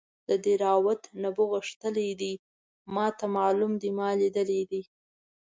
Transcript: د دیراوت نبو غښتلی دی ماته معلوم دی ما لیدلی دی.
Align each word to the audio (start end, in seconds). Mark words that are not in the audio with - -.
د 0.27 0.29
دیراوت 0.45 1.01
نبو 1.21 1.43
غښتلی 1.53 2.09
دی 2.21 2.33
ماته 2.95 3.25
معلوم 3.37 3.73
دی 3.81 3.89
ما 3.97 4.09
لیدلی 4.19 4.61
دی. 4.71 4.81